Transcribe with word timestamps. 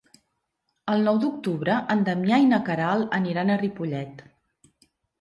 El 0.93 1.05
nou 1.07 1.19
d'octubre 1.25 1.77
en 1.97 2.03
Damià 2.09 2.41
i 2.47 2.49
na 2.55 2.63
Queralt 2.71 3.17
aniran 3.23 3.55
a 3.59 3.63
Ripollet. 3.67 4.29